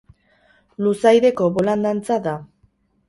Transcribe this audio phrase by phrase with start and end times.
[0.87, 2.35] Luzaideko bolant-dantza da.